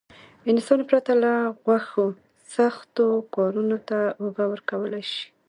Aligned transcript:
انسان 0.51 0.79
پرته 0.89 1.11
له 1.23 1.33
غوښو 1.63 2.05
سختو 2.53 3.07
کارونو 3.35 3.77
ته 3.87 3.99
اوږه 4.19 4.45
ورکولای 4.51 5.03
شي. 5.11 5.23